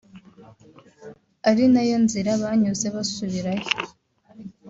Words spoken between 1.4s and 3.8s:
ari nayo nzira banyuze basubirayo